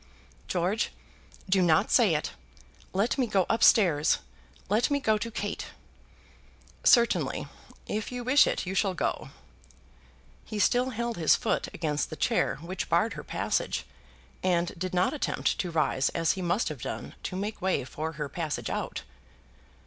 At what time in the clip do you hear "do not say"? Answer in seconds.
1.47-2.15